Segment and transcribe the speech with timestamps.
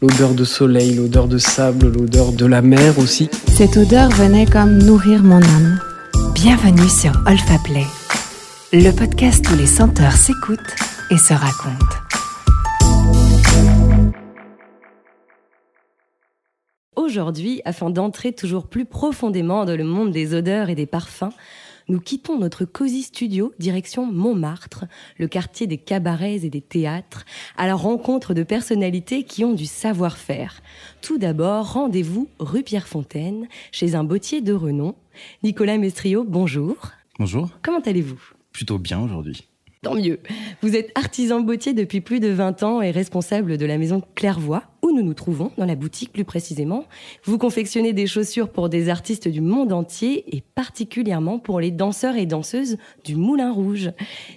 [0.00, 3.28] L'odeur de soleil, l'odeur de sable, l'odeur de la mer aussi.
[3.48, 5.80] Cette odeur venait comme nourrir mon âme.
[6.36, 7.82] Bienvenue sur Olfa Play,
[8.72, 10.76] le podcast où les senteurs s'écoutent
[11.10, 11.96] et se racontent.
[16.94, 21.32] Aujourd'hui, afin d'entrer toujours plus profondément dans le monde des odeurs et des parfums,
[21.88, 24.84] nous quittons notre cosy studio direction Montmartre,
[25.18, 27.24] le quartier des cabarets et des théâtres,
[27.56, 30.60] à la rencontre de personnalités qui ont du savoir-faire.
[31.00, 34.94] Tout d'abord, rendez-vous rue Pierrefontaine, chez un bottier de renom.
[35.42, 36.76] Nicolas Mestrio, bonjour.
[37.18, 37.48] Bonjour.
[37.62, 38.20] Comment allez-vous?
[38.52, 39.48] Plutôt bien aujourd'hui.
[39.82, 40.18] Tant mieux.
[40.60, 44.64] Vous êtes artisan bottier depuis plus de 20 ans et responsable de la maison Clairvoix,
[44.82, 46.84] où nous nous trouvons, dans la boutique plus précisément.
[47.22, 52.16] Vous confectionnez des chaussures pour des artistes du monde entier et particulièrement pour les danseurs
[52.16, 53.92] et danseuses du Moulin Rouge.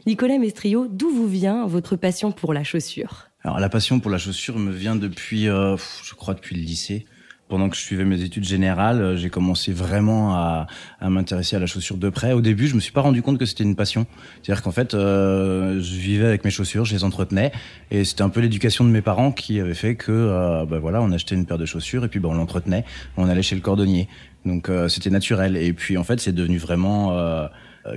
[0.06, 3.28] Nicolas Mestrio, d'où vous vient votre passion pour la chaussure?
[3.44, 7.06] Alors la passion pour la chaussure me vient depuis, euh, je crois, depuis le lycée
[7.52, 10.68] pendant que je suivais mes études générales, euh, j'ai commencé vraiment à,
[11.02, 12.32] à m'intéresser à la chaussure de près.
[12.32, 14.08] Au début, je me suis pas rendu compte que c'était une passion.
[14.42, 17.52] C'est-à-dire qu'en fait, euh, je vivais avec mes chaussures, je les entretenais,
[17.92, 21.02] et c'était un peu l'éducation de mes parents qui avait fait que, euh, bah voilà,
[21.02, 22.86] on achetait une paire de chaussures et puis bah, on l'entretenait,
[23.18, 24.08] on allait chez le cordonnier.
[24.46, 25.58] Donc euh, c'était naturel.
[25.58, 27.48] Et puis en fait, c'est devenu vraiment euh,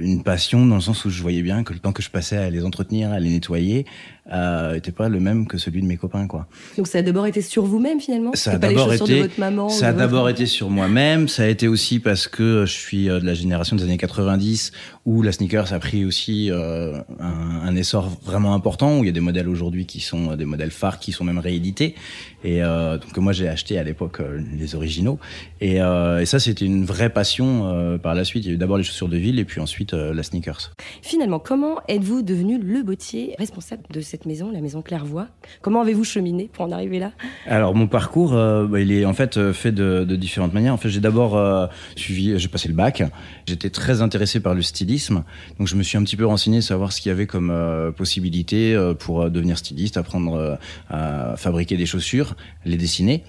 [0.01, 2.37] une passion dans le sens où je voyais bien que le temps que je passais
[2.37, 3.85] à les entretenir, à les nettoyer,
[4.33, 6.47] euh, était pas le même que celui de mes copains, quoi.
[6.79, 9.69] Donc ça a d'abord été sur vous-même finalement Ça a d'abord été, de votre maman
[9.69, 11.29] ça a votre- d'abord été sur moi-même.
[11.29, 14.73] Ça a été aussi parce que je suis euh, de la génération des années 90
[15.05, 18.99] où la sneakers a pris aussi euh, un, un essor vraiment important.
[18.99, 21.25] Où il y a des modèles aujourd'hui qui sont euh, des modèles phares qui sont
[21.25, 21.95] même réédités.
[22.45, 25.19] Et euh, donc moi j'ai acheté à l'époque euh, les originaux.
[25.63, 28.45] Et, euh, et ça c'était une vraie passion par la suite.
[28.45, 30.73] Il y a eu d'abord les chaussures de ville et puis ensuite la sneakers.
[31.01, 35.29] Finalement, comment êtes-vous devenu le bottier responsable de cette maison, la maison Clairvoix
[35.63, 37.13] Comment avez-vous cheminé pour en arriver là?
[37.47, 40.75] Alors mon parcours, bah, il est en fait fait de, de différentes manières.
[40.75, 43.03] En fait, j'ai d'abord suivi, j'ai passé le bac.
[43.47, 45.25] J'étais très intéressé par le stylisme,
[45.59, 47.53] donc je me suis un petit peu renseigné, savoir ce qu'il y avait comme
[47.97, 50.59] possibilité pour devenir styliste, apprendre
[50.91, 52.34] à fabriquer des chaussures,
[52.65, 53.25] les dessiner.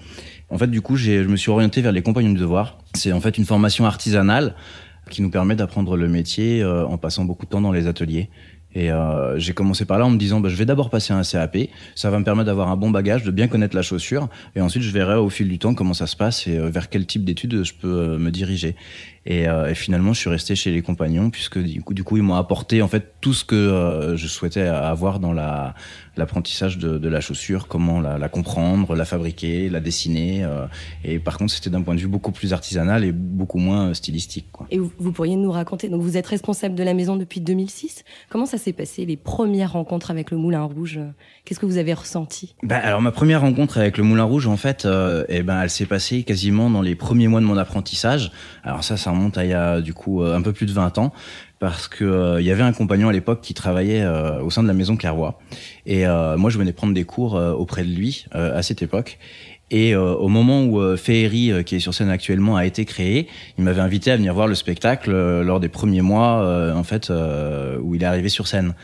[0.50, 2.78] En fait, du coup, je me suis orienté vers les compagnons du devoir.
[2.94, 4.54] C'est en fait une formation artisanale
[5.10, 8.28] qui nous permet d'apprendre le métier euh, en passant beaucoup de temps dans les ateliers.
[8.74, 11.22] Et euh, j'ai commencé par là en me disant, bah, je vais d'abord passer un
[11.22, 11.56] CAP.
[11.94, 14.28] Ça va me permettre d'avoir un bon bagage, de bien connaître la chaussure.
[14.54, 16.90] Et ensuite, je verrai au fil du temps comment ça se passe et euh, vers
[16.90, 18.76] quel type d'études je peux me diriger.
[19.26, 22.16] Et, euh, et finalement, je suis resté chez les compagnons puisque du coup, du coup
[22.16, 25.74] ils m'ont apporté en fait tout ce que euh, je souhaitais avoir dans la
[26.18, 30.44] l'apprentissage de, de la chaussure, comment la, la comprendre, la fabriquer, la dessiner.
[30.44, 30.64] euh,
[31.04, 34.46] et par contre, c'était d'un point de vue beaucoup plus artisanal et beaucoup moins stylistique.
[34.50, 34.66] Quoi.
[34.70, 38.02] Et vous, vous pourriez nous raconter, donc vous êtes responsable de la maison depuis 2006.
[38.30, 41.00] Comment ça s'est passé, les premières rencontres avec le Moulin Rouge?
[41.44, 42.54] Qu'est-ce que vous avez ressenti?
[42.62, 44.88] Ben, alors ma première rencontre avec le Moulin Rouge, en fait,
[45.28, 48.32] eh ben, elle s'est passée quasiment dans les premiers mois de mon apprentissage.
[48.64, 50.98] Alors ça, ça remonte il y a du coup euh, un peu plus de 20
[50.98, 51.12] ans,
[51.58, 54.62] parce que euh, il y avait un compagnon à l'époque qui travaillait euh, au sein
[54.62, 55.38] de la maison Clairvoix,
[55.86, 56.04] et
[56.36, 59.18] moi je venais prendre des cours auprès de lui à cette époque.
[59.70, 63.28] Et au moment où Féerie, qui est sur scène actuellement, a été créé,
[63.58, 65.10] il m'avait invité à venir voir le spectacle
[65.42, 67.10] lors des premiers mois, en fait,
[67.82, 68.74] où il est arrivé sur scène.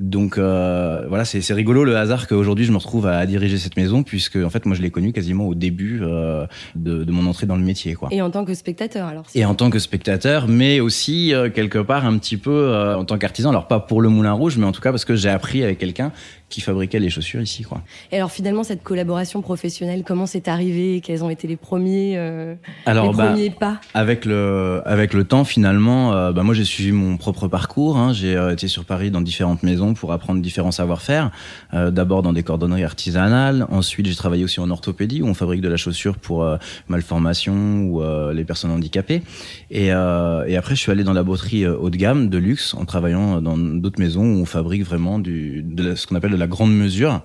[0.00, 4.02] Donc euh, voilà, c'est rigolo le hasard qu'aujourd'hui je me retrouve à, diriger cette maison,
[4.02, 7.46] puisque en fait moi je l'ai connu quasiment au début euh, de, de mon entrée
[7.46, 8.08] dans le métier, quoi.
[8.10, 11.78] Et en tant que spectateur, alors Et en tant que spectateur, mais aussi euh, quelque
[11.78, 13.50] part un petit peu euh, en tant qu'artisan.
[13.50, 15.78] Alors pas pour le Moulin Rouge, mais en tout cas parce que j'ai appris avec
[15.78, 16.12] quelqu'un
[16.50, 17.80] qui fabriquait les chaussures ici, quoi.
[18.12, 21.00] Et alors finalement, cette collaboration professionnelle, comment c'est arrivé?
[21.02, 23.80] Quels ont été les premiers, euh, Alors les bah, premiers pas?
[23.94, 27.96] Avec le avec le temps finalement, euh, bah moi j'ai suivi mon propre parcours.
[27.96, 28.12] Hein.
[28.12, 31.30] J'ai euh, été sur Paris dans différentes maisons pour apprendre différents savoir-faire.
[31.72, 33.66] Euh, D'abord dans des cordonneries artisanales.
[33.70, 36.44] Ensuite j'ai travaillé aussi en orthopédie où on fabrique de la chaussure pour
[36.88, 38.02] malformations ou
[38.32, 39.22] les personnes handicapées.
[39.70, 42.84] Et, et après je suis allé dans la euh, haut de gamme, de luxe, en
[42.84, 46.36] travaillant dans d'autres maisons où on fabrique vraiment du de la- ce qu'on appelle de
[46.40, 47.22] la grande mesure,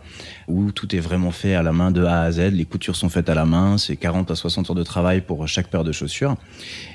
[0.48, 2.52] où tout est vraiment fait à la main de A à Z.
[2.52, 3.78] Les coutures sont faites à la main.
[3.78, 6.35] C'est 40 à 60 heures de travail pour chaque paire de chaussures.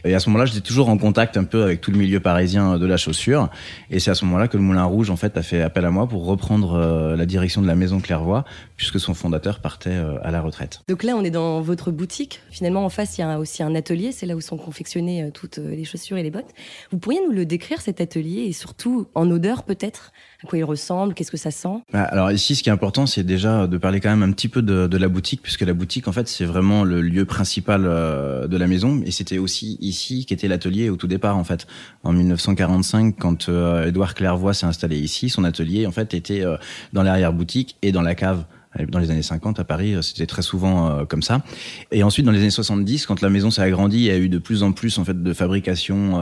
[0.05, 2.79] Et à ce moment-là, j'étais toujours en contact un peu avec tout le milieu parisien
[2.79, 3.49] de la chaussure.
[3.91, 5.91] Et c'est à ce moment-là que le Moulin Rouge, en fait, a fait appel à
[5.91, 8.45] moi pour reprendre euh, la direction de la maison Clairvoix,
[8.77, 10.83] puisque son fondateur partait euh, à la retraite.
[10.89, 12.41] Donc là, on est dans votre boutique.
[12.51, 14.13] Finalement, en face, il y a aussi un atelier.
[14.13, 16.53] C'est là où sont confectionnées euh, toutes les chaussures et les bottes.
[16.93, 20.13] Vous pourriez nous le décrire, cet atelier, et surtout en odeur peut-être?
[20.43, 21.13] À quoi il ressemble?
[21.13, 21.83] Qu'est-ce que ça sent?
[21.93, 24.49] Bah, Alors ici, ce qui est important, c'est déjà de parler quand même un petit
[24.49, 27.83] peu de, de la boutique, puisque la boutique, en fait, c'est vraiment le lieu principal
[27.85, 31.67] euh, de la maison, et c'était aussi ici qu'était l'atelier au tout départ, en fait,
[32.05, 36.57] en 1945, quand euh, Édouard Clairvoy s'est installé ici, son atelier, en fait, était euh,
[36.95, 38.45] dans l'arrière boutique et dans la cave
[38.89, 41.43] Dans les années 50 à Paris, c'était très souvent comme ça.
[41.91, 44.29] Et ensuite, dans les années 70, quand la maison s'est agrandie, il y a eu
[44.29, 46.21] de plus en plus en fait de fabrication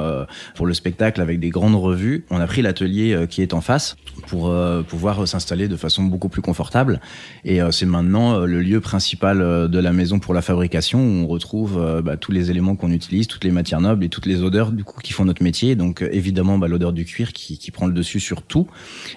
[0.54, 2.24] pour le spectacle avec des grandes revues.
[2.30, 3.96] On a pris l'atelier qui est en face
[4.28, 4.54] pour
[4.88, 7.00] pouvoir s'installer de façon beaucoup plus confortable.
[7.44, 12.02] Et c'est maintenant le lieu principal de la maison pour la fabrication où on retrouve
[12.02, 14.84] bah, tous les éléments qu'on utilise, toutes les matières nobles et toutes les odeurs du
[14.84, 15.76] coup qui font notre métier.
[15.76, 18.66] Donc évidemment bah, l'odeur du cuir qui, qui, prend le dessus sur tout,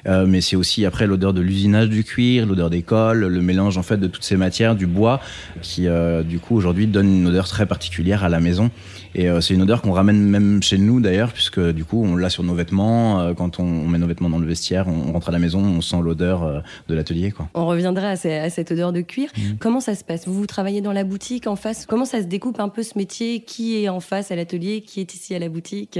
[0.08, 3.78] euh, mais c'est aussi après l'odeur de l'usinage du cuir, l'odeur des cols, le mélange
[3.78, 5.22] en fait de toutes ces matières, du bois,
[5.62, 8.72] qui euh, du coup aujourd'hui donne une odeur très particulière à la maison.
[9.14, 12.16] Et euh, c'est une odeur qu'on ramène même chez nous d'ailleurs, puisque du coup on
[12.16, 13.20] l'a sur nos vêtements.
[13.20, 15.82] Euh, quand on, met nos vêtements dans le vestiaire, on, rentre à la maison, on
[15.82, 17.32] sent l'odeur euh, de l'atelier.
[17.32, 17.50] Quoi.
[17.54, 19.30] On reviendra à, cette odeur de cuir.
[19.36, 19.42] Mmh.
[19.60, 20.28] Comment ça se passe?
[20.28, 21.86] Vous, vous travaillez dans la boutique en face?
[21.86, 23.42] Comment ça se découpe un peu ce métier?
[23.42, 24.82] Qui est en face à l'atelier?
[24.82, 26.00] Qui est ici à la boutique?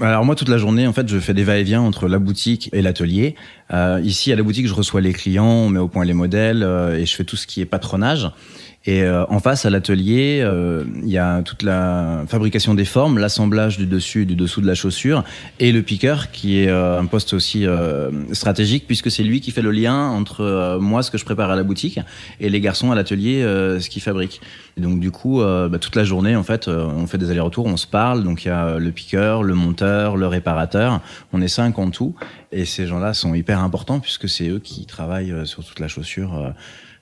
[0.00, 2.82] Alors moi toute la journée en fait je fais des va-et-vient entre la boutique et
[2.82, 3.34] l'atelier.
[4.02, 6.62] ici à la boutique je reçois les clients, on met au point les modèles
[6.96, 8.30] et je fais tout ce qui est patronage.
[8.88, 13.18] Et euh, en face, à l'atelier, euh, il y a toute la fabrication des formes,
[13.18, 15.24] l'assemblage du dessus et du dessous de la chaussure,
[15.58, 17.66] et le piqueur, qui est euh, un poste aussi
[18.32, 21.56] stratégique, puisque c'est lui qui fait le lien entre moi, ce que je prépare à
[21.56, 22.00] la boutique,
[22.40, 24.40] et les garçons à l'atelier, ce qu'ils fabriquent.
[24.78, 27.76] Et donc du coup, bah, toute la journée, en fait, on fait des allers-retours, on
[27.76, 28.24] se parle.
[28.24, 31.02] Donc il y a le piqueur, le monteur, le réparateur.
[31.34, 32.14] On est cinq en tout,
[32.52, 36.54] et ces gens-là sont hyper importants puisque c'est eux qui travaillent sur toute la chaussure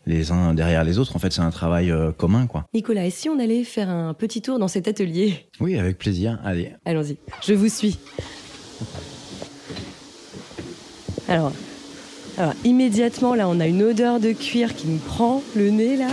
[0.06, 1.16] les uns derrière les autres.
[1.16, 2.66] En fait, c'est un travail euh, commun, quoi.
[2.72, 5.48] Nicolas, et si on allait faire un petit tour dans cet atelier?
[5.60, 6.38] Oui, avec plaisir.
[6.44, 6.70] Allez.
[6.84, 7.16] Allons-y.
[7.46, 7.98] Je vous suis.
[11.28, 11.52] Alors,
[12.38, 16.08] alors, immédiatement, là, on a une odeur de cuir qui nous prend le nez, là.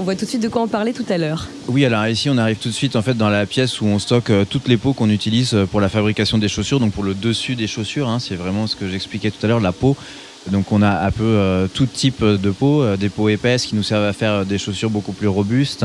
[0.00, 1.48] On voit tout de suite de quoi on parlait tout à l'heure.
[1.68, 3.98] Oui, alors ici, on arrive tout de suite en fait dans la pièce où on
[3.98, 7.04] stocke euh, toutes les peaux qu'on utilise euh, pour la fabrication des chaussures, donc pour
[7.04, 8.08] le dessus des chaussures.
[8.08, 9.98] Hein, c'est vraiment ce que j'expliquais tout à l'heure, la peau.
[10.48, 13.74] Donc on a un peu euh, tout type de peau, euh, des peaux épaisses qui
[13.74, 15.84] nous servent à faire des chaussures beaucoup plus robustes,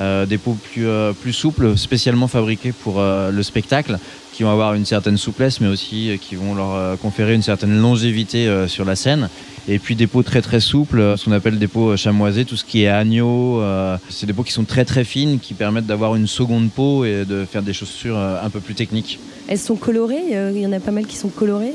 [0.00, 0.86] euh, des peaux plus,
[1.22, 3.98] plus souples, spécialement fabriquées pour le spectacle,
[4.34, 8.66] qui vont avoir une certaine souplesse, mais aussi qui vont leur conférer une certaine longévité
[8.66, 9.28] sur la scène.
[9.68, 12.64] Et puis des peaux très très souples, ce qu'on appelle des peaux chamoisées, tout ce
[12.64, 13.62] qui est agneau.
[14.10, 17.24] c'est des peaux qui sont très très fines, qui permettent d'avoir une seconde peau et
[17.24, 19.20] de faire des chaussures un peu plus techniques.
[19.46, 21.74] Elles sont colorées Il y en a pas mal qui sont colorées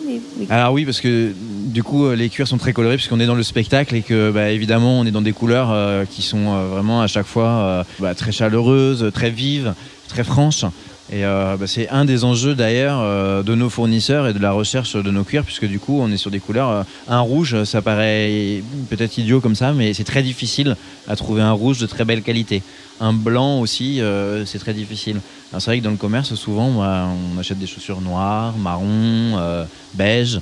[0.50, 1.34] Alors oui, parce que
[1.70, 4.32] du coup, euh, les cuirs sont très colorés puisqu'on est dans le spectacle et que,
[4.32, 7.86] bah, évidemment, on est dans des couleurs euh, qui sont euh, vraiment à chaque fois
[8.00, 9.74] bah, très chaleureuses, très vives,
[10.08, 10.66] très franches.
[11.12, 15.10] Et bah, c'est un des enjeux d'ailleurs de nos fournisseurs et de la recherche de
[15.10, 16.86] nos cuirs, puisque du coup on est sur des couleurs.
[17.08, 20.76] un rouge, ça paraît peut-être idiot comme ça, mais c'est très difficile
[21.08, 22.62] à trouver un rouge de très belle qualité.
[23.02, 24.02] Un blanc aussi,
[24.46, 25.20] c'est très difficile.
[25.52, 29.66] C'est vrai que dans le commerce, souvent, on achète des chaussures noires, marron,
[29.96, 30.40] beige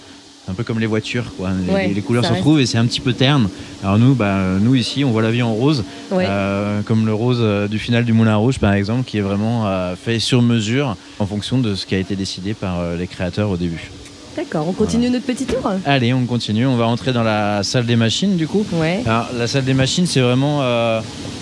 [0.50, 1.50] un peu comme les voitures, quoi.
[1.94, 3.50] Les, couleurs se retrouvent et c'est un petit peu terne.
[3.84, 5.84] Alors nous, bah, nous ici, on voit la vie en rose,
[6.14, 9.68] euh, comme le rose euh, du final du Moulin Rouge, par exemple, qui est vraiment
[9.68, 13.50] euh, fait sur mesure en fonction de ce qui a été décidé par les créateurs
[13.50, 13.92] au début.
[14.36, 16.68] D'accord, on continue notre petit tour Allez, on continue.
[16.68, 18.64] On va rentrer dans la salle des machines, du coup.
[18.74, 19.02] Ouais.
[19.06, 20.62] Alors, la salle des machines, c'est vraiment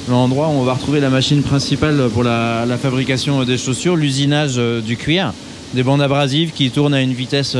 [0.10, 4.56] l'endroit où on va retrouver la machine principale pour la, la fabrication des chaussures, l'usinage
[4.56, 5.34] du cuir,
[5.74, 7.58] des bandes abrasives qui tournent à une vitesse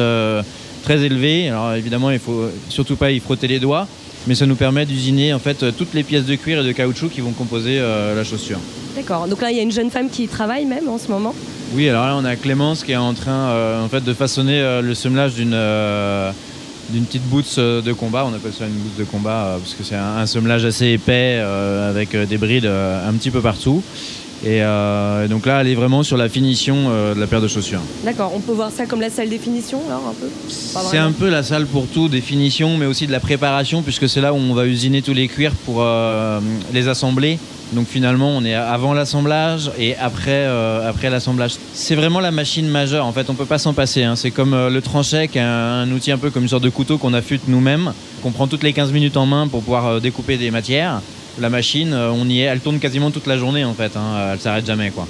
[0.86, 1.50] très élevé.
[1.50, 3.88] Alors évidemment, il faut surtout pas y frotter les doigts,
[4.28, 7.10] mais ça nous permet d'usiner en fait toutes les pièces de cuir et de caoutchouc
[7.10, 8.60] qui vont composer euh, la chaussure.
[8.96, 9.28] D'accord.
[9.28, 11.34] Donc là, il y a une jeune femme qui travaille même en ce moment?
[11.74, 14.60] Oui, alors là, on a Clémence qui est en train euh, en fait de façonner
[14.62, 15.58] euh, le semelage d'une
[16.92, 18.28] d'une petite boots de combat.
[18.32, 21.40] On appelle ça une boots de combat parce que c'est un, un, semelage assez épais
[21.90, 23.82] avec des brides un petit peu partout.
[24.46, 27.48] Euh, et, donc là, elle est vraiment sur la finition euh, de la paire de
[27.48, 27.82] chaussures.
[28.04, 31.30] D'accord, on peut voir ça comme la salle définition, là, un peu C'est un peu
[31.30, 34.54] la salle pour tout, définition, mais aussi de la préparation, puisque c'est là où on
[34.54, 36.40] va usiner tous les cuirs pour euh,
[36.74, 37.40] les assembler.
[37.74, 41.56] Donc finalement, on est avant l'assemblage et après, après l'assemblage.
[41.74, 44.04] C'est vraiment la machine majeure, en fait, on peut pas s'en passer.
[44.04, 44.16] Hein.
[44.16, 47.00] C'est comme le tranchet, qui est un, outil un peu comme une sorte de couteau
[47.00, 50.52] qu'on affûte nous-mêmes, qu'on prend toutes les 15 minutes en main pour pouvoir découper des
[50.52, 51.02] matières
[51.40, 54.32] la machine, euh, on y est, elle tourne quasiment toute la journée en fait, hein,
[54.34, 55.08] elle s'arrête jamais quoi.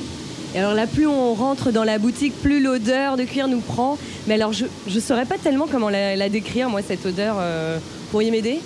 [0.56, 3.98] Et alors là, plus on rentre dans la boutique, plus l'odeur de cuir nous prend.
[4.26, 7.36] Mais alors, je ne saurais pas tellement comment la, décrire, moi, cette odeur.
[7.42, 7.78] Euh,
[8.10, 8.60] pourriez m'aider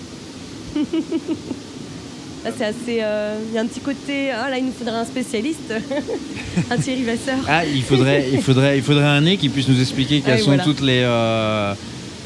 [2.46, 3.00] Là, c'est assez.
[3.02, 4.30] Euh, il y a un petit côté.
[4.30, 5.74] Ah, là, il nous faudrait un spécialiste,
[6.72, 7.40] un Thierry Vasseur.
[7.48, 10.60] Ah, il faudrait, il faudrait, il faudrait un nez qui puisse nous expliquer quelles sont
[10.60, 11.04] toutes les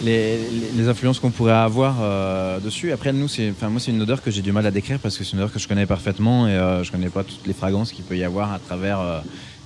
[0.03, 2.91] les, influences qu'on pourrait avoir euh, dessus.
[2.91, 5.17] Après, nous, c'est, enfin, moi, c'est une odeur que j'ai du mal à décrire parce
[5.17, 7.53] que c'est une odeur que je connais parfaitement et euh, je connais pas toutes les
[7.53, 9.19] fragrances qu'il peut y avoir à travers euh,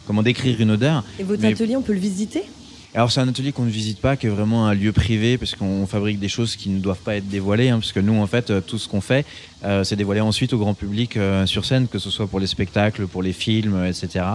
[0.06, 1.04] comment décrire une odeur.
[1.20, 2.44] Et votre atelier, on peut le visiter?
[2.98, 5.54] Alors c'est un atelier qu'on ne visite pas, qui est vraiment un lieu privé, parce
[5.54, 8.26] qu'on fabrique des choses qui ne doivent pas être dévoilées, hein, parce que nous en
[8.26, 9.24] fait euh, tout ce qu'on fait,
[9.64, 12.48] euh, c'est dévoilé ensuite au grand public euh, sur scène, que ce soit pour les
[12.48, 14.26] spectacles, pour les films, etc.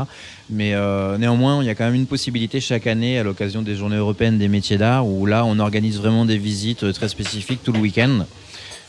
[0.49, 0.77] Mais
[1.19, 4.39] néanmoins, il y a quand même une possibilité chaque année, à l'occasion des Journées européennes
[4.39, 8.27] des métiers d'art, où là on organise vraiment des visites très spécifiques tout le week-end.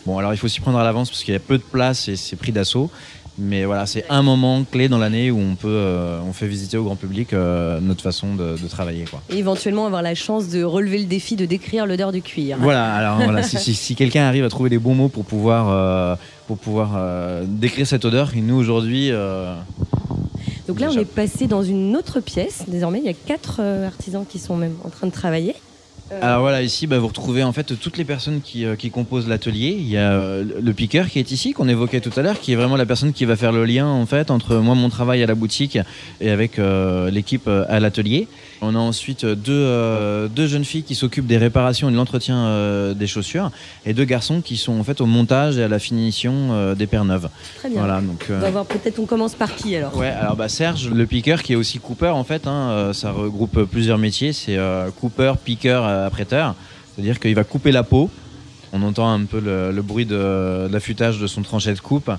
[0.06, 2.10] Bon, alors il faut s'y prendre à l'avance parce qu'il y a peu de place
[2.10, 2.92] et c'est pris d'assaut.
[3.38, 6.78] Mais voilà, c'est un moment clé dans l'année où on peut, euh, on fait visiter
[6.78, 9.06] au grand public euh, notre façon de, travailler.
[9.06, 9.22] Quoi.
[9.30, 12.58] Et éventuellement avoir la chance de relever le défi de décrire l'odeur du cuir.
[12.60, 16.16] Voilà, alors voilà, si, quelqu'un arrive à trouver les bons mots pour pouvoir, euh,
[16.48, 17.00] pour pouvoir
[17.46, 19.12] décrire cette odeur, et nous aujourd'hui.
[20.68, 22.63] Donc là, on est passé dans une autre pièce.
[22.68, 25.56] Désormais, il y a quatre artisans qui sont même en train de travailler.
[26.13, 26.20] Euh.
[26.22, 29.27] Alors voilà, ici, bah, vous retrouvez en fait toutes les personnes qui, euh, qui composent
[29.27, 29.75] l'atelier.
[29.77, 32.53] Il y a euh, le piqueur qui est ici, qu'on évoquait tout à l'heure, qui
[32.53, 35.24] est vraiment la personne qui va faire le lien en fait entre moi, mon travail
[35.24, 35.77] à la boutique
[36.22, 36.60] et avec
[37.12, 38.27] l'équipe à l'atelier.
[38.62, 43.08] On a ensuite deux, deux jeunes filles qui s'occupent des réparations et de l'entretien des
[43.08, 43.51] chaussures
[43.86, 47.05] et deux garçons qui sont en fait au montage et à la finition des paires
[47.05, 47.29] neuves.
[47.60, 47.79] Très bien.
[47.79, 49.96] Voilà, donc, on va voir peut-être on commence par qui alors?
[49.98, 53.63] Ouais, alors bah, Serge, le piqueur qui est aussi cooper en fait, hein, ça regroupe
[53.63, 54.34] plusieurs métiers.
[54.34, 54.58] C'est
[55.00, 56.55] cooper, piqueur apprêteur.
[56.93, 58.10] C'est-à-dire qu'il va couper la peau.
[58.72, 62.12] On entend un peu le, bruit de, l'affûtage de son tranchet de coupe.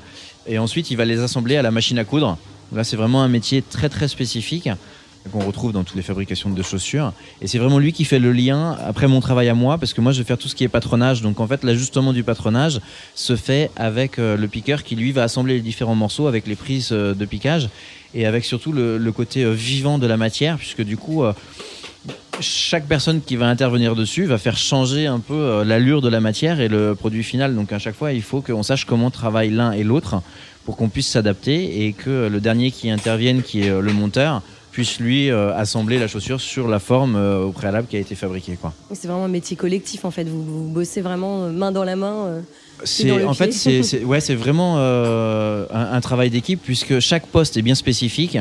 [0.46, 2.38] Et ensuite, il va les assembler à la machine à coudre.
[2.72, 4.68] Là, c'est vraiment un métier très très spécifique
[5.32, 7.12] qu'on retrouve dans toutes les fabrications de chaussures.
[7.40, 10.00] Et c'est vraiment lui qui fait le lien après mon travail à moi, parce que
[10.00, 11.22] moi je vais faire tout ce qui est patronage.
[11.22, 12.80] Donc en fait, l'ajustement du patronage
[13.14, 16.56] se fait avec euh, le piqueur qui lui va assembler les différents morceaux avec les
[16.56, 17.68] prises euh, de piquage
[18.14, 21.24] et avec surtout le, côté euh, vivant de la matière, puisque du coup
[22.40, 26.20] chaque personne qui va intervenir dessus va faire changer un peu euh, l'allure de la
[26.20, 27.54] matière et le produit final.
[27.54, 30.22] Donc à chaque fois, il faut qu'on sache comment travaillent l'un et l'autre
[30.64, 34.42] pour qu'on puisse s'adapter et que le dernier qui intervienne, qui est euh, le monteur,
[34.72, 38.58] puisse lui euh, assembler la chaussure sur la forme au préalable qui a été fabriquée.
[38.92, 40.24] C'est vraiment un métier collectif en fait.
[40.24, 42.42] Vous, bossez vraiment main dans la main.
[42.82, 47.76] c'est en fait c'est ouais c'est vraiment un, travail d'équipe puisque chaque poste est bien
[47.76, 48.36] spécifique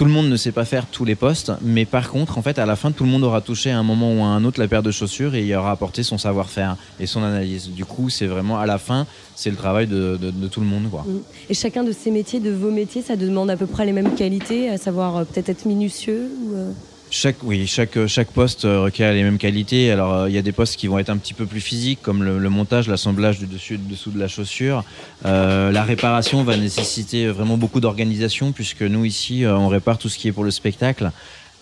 [0.00, 2.58] tout le monde ne sait pas faire tous les postes, mais par contre, en fait,
[2.58, 4.58] à la fin, tout le monde aura touché à un moment ou à un autre
[4.58, 7.68] la paire de chaussures et il aura apporté son savoir-faire et son analyse.
[7.68, 10.16] Du coup, c'est vraiment à la fin, c'est le travail de,
[10.50, 10.84] tout le monde.
[10.84, 11.18] Mm.
[11.50, 14.14] Et chacun de ces métiers, de vos métiers, ça demande à peu près les mêmes
[14.14, 16.72] qualités, à savoir euh, peut-être être minutieux ou euh,
[17.10, 19.90] chaque, oui, chaque, chaque poste euh, requiert les mêmes qualités.
[19.90, 22.00] Alors, euh, il y a des postes qui vont être un petit peu plus physiques,
[22.02, 24.84] comme le, montage, l'assemblage du dessus et du dessous de la chaussure.
[25.26, 30.18] Euh, la réparation va nécessiter vraiment beaucoup d'organisation, puisque nous, ici, on répare tout ce
[30.18, 31.10] qui est pour le spectacle,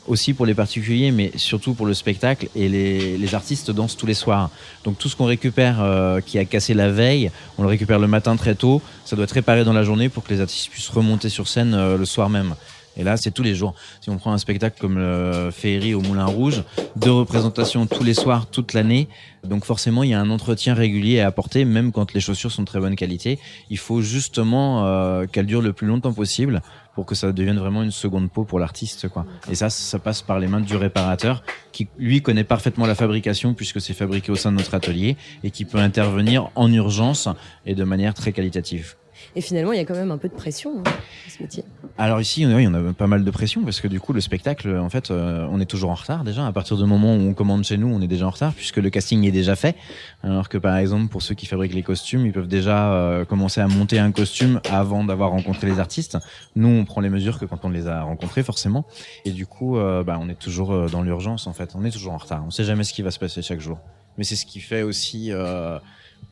[0.07, 2.49] aussi pour les particuliers, mais surtout pour le spectacle.
[2.55, 4.51] Et les, les artistes dansent tous les soirs.
[4.85, 8.37] Donc, tout ce qu'on récupère qui a cassé la veille, on le récupère le matin
[8.37, 8.83] très tôt.
[9.07, 11.97] Ça doit être réparé dans la journée pour que les artistes puissent remonter sur scène
[11.97, 12.55] le soir même.
[12.99, 13.75] Et là, c'est tous les jours.
[14.01, 16.65] Si on prend un spectacle comme le Féerie au Moulin Rouge,
[16.97, 19.09] deux représentations tous les soirs, toute l'année.
[19.45, 22.63] Donc forcément, il y a un entretien régulier à apporter, même quand les chaussures sont
[22.63, 23.39] de très bonne qualité.
[23.71, 26.61] Il faut justement euh, qu'elles durent le plus longtemps possible
[26.99, 29.09] pour que ça devienne vraiment une seconde peau pour l'artiste.
[29.09, 29.25] quoi.
[29.49, 33.55] Et ça, ça passe par les mains du réparateur, qui lui connaît parfaitement la fabrication,
[33.55, 37.29] puisque c'est fabriqué au sein de notre atelier, et qui peut intervenir en urgence
[37.67, 38.97] et de manière très qualitative.
[39.39, 40.91] Et finalement, il y a quand même un peu de pression hein,
[41.29, 41.63] ce métier.
[41.97, 44.77] Alors ici, oui, on a pas mal de pression parce que du coup, le spectacle,
[44.77, 46.45] en fait, euh, on est toujours en retard déjà.
[46.45, 48.79] À partir du moment où on commande chez nous, on est déjà en retard puisque
[48.79, 49.77] le casting est déjà fait.
[50.25, 53.61] Alors que par exemple, pour ceux qui fabriquent les costumes, ils peuvent déjà euh, commencer
[53.61, 56.19] à monter un costume avant d'avoir rencontré les artistes.
[56.57, 58.87] Nous, on prend les mesures que quand on les a rencontrés, forcément.
[59.25, 61.77] Et du coup, euh, bah, on est toujours dans l'urgence, en fait.
[61.77, 62.43] On est toujours en retard.
[62.45, 63.79] On sait jamais ce qui va se passer chaque jour.
[64.17, 65.31] Mais c'est ce qui fait aussi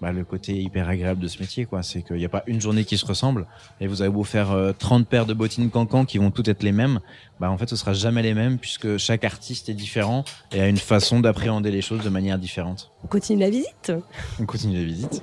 [0.01, 1.83] bah, le côté hyper agréable de ce métier, quoi.
[1.83, 3.47] C'est qu'il n'y a pas une journée qui se ressemble.
[3.81, 6.63] Et vous avez beau faire 30 euh, paires de bottines cancan qui vont toutes être
[6.63, 7.01] les mêmes,
[7.41, 10.69] bah, en fait, ce sera jamais les mêmes puisque chaque artiste est différent et a
[10.69, 12.93] une façon d'appréhender les choses de manière différente.
[13.05, 13.93] On continue la visite?
[14.41, 15.23] On continue la visite.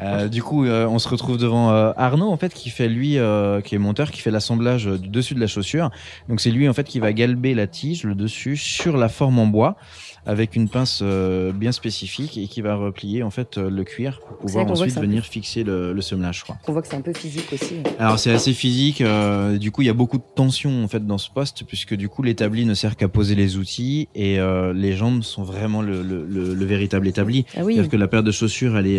[0.00, 3.18] Euh, du coup, euh, on se retrouve devant euh, Arnaud, en fait, qui fait lui,
[3.64, 5.90] qui est monteur, qui fait l'assemblage du dessus de la chaussure.
[6.28, 9.38] Donc c'est lui, en fait, qui va galber la tige, le dessus, sur la forme
[9.38, 9.76] en bois
[10.26, 14.20] avec une pince euh, bien spécifique et qui va replier en fait euh, le cuir
[14.20, 16.42] pour pouvoir ensuite venir fixer le, le semelage.
[16.44, 16.56] Quoi.
[16.66, 17.76] On voit que c'est un peu physique aussi.
[17.98, 19.00] Alors c'est assez physique.
[19.00, 21.94] Euh, du coup, il y a beaucoup de tension en fait dans ce poste puisque
[21.94, 24.38] du coup l'établi ne sert qu'à poser les outils et
[24.74, 27.46] les jambes sont vraiment le, le, le, véritable établi.
[27.56, 27.74] Ah oui.
[27.74, 28.96] C'est-à-dire que la paire de chaussures, elle est,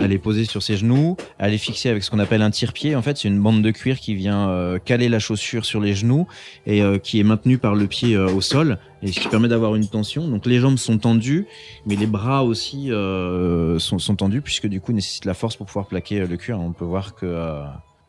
[0.00, 2.96] elle est posée sur ses genoux, elle est fixée avec ce qu'on appelle un tire-pied.
[2.96, 6.26] En fait, c'est une bande de cuir qui vient caler la chaussure sur les genoux
[6.66, 9.86] et qui est maintenue par le pied au sol et ce qui permet d'avoir une
[9.86, 10.28] tension.
[10.28, 11.46] Donc les jambes sont tendues,
[11.86, 15.66] mais les bras aussi euh, sont, sont, tendus puisque du coup nécessite la force pour
[15.66, 16.58] pouvoir plaquer euh, le cuir.
[16.60, 17.62] On peut voir que euh,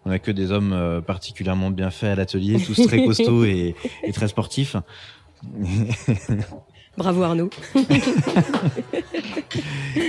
[0.06, 3.76] on a que des hommes euh, particulièrement bien faits à l'atelier, tous très costauds et,
[4.04, 4.76] et, très sportifs.
[6.98, 7.50] Bravo Arnaud.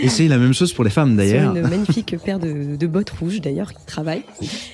[0.03, 1.55] Et c'est la même chose pour les femmes d'ailleurs.
[1.55, 4.23] Une magnifique paire de, bottes rouges d'ailleurs qui travaille.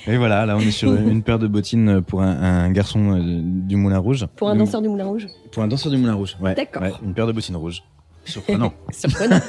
[0.07, 3.77] Et voilà, là on est sur une paire de bottines pour un, garçon euh, du
[3.77, 4.27] Moulin Rouge.
[4.37, 6.55] Pour un danseur du Moulin Rouge Pour un danseur du Moulin Rouge, ouais.
[6.55, 6.83] D'accord.
[7.03, 7.83] une paire de bottines rouges.
[8.25, 8.75] Surprenant.
[8.93, 9.41] Surprenant.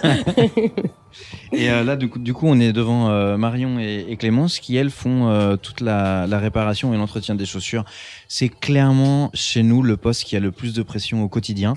[1.51, 4.78] et euh, là, du coup, du coup, on est devant euh, Marion et, Clémence qui,
[4.78, 7.84] elles, font toute la, la, réparation et l'entretien des chaussures.
[8.30, 11.74] C'est clairement chez nous le poste qui a le plus de pression au quotidien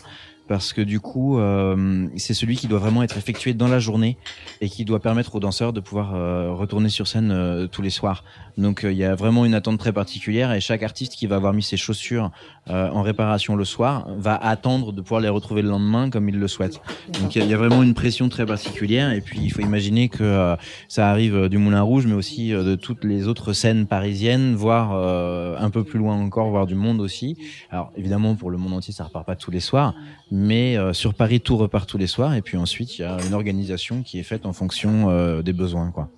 [0.53, 4.19] parce que du coup, euh, c'est celui qui doit vraiment être effectué dans la journée
[4.61, 7.89] et qui doit permettre aux danseurs de pouvoir euh, retourner sur scène euh, tous les
[7.89, 8.23] soirs.
[8.59, 11.55] Donc il y a vraiment une attente très particulière et chaque artiste qui va avoir
[11.55, 12.33] mis ses chaussures
[12.69, 16.49] en réparation le soir va attendre de pouvoir les retrouver le lendemain comme il le
[16.49, 16.81] souhaite.
[17.21, 20.57] Donc il y, a vraiment une pression très particulière et puis il faut imaginer que
[20.89, 24.93] ça arrive du Moulin Rouge mais aussi de toutes les autres scènes parisiennes, voire
[25.61, 27.37] un peu plus loin encore, voire du monde aussi.
[27.71, 29.95] Alors évidemment pour le monde entier ça repart pas tous les soirs
[30.33, 32.35] mais euh, sur Paris, tout repart tous les soirs.
[32.35, 35.53] Et puis ensuite, il y a une organisation qui est faite en fonction euh, des
[35.53, 35.91] besoins.
[35.91, 36.09] Quoi.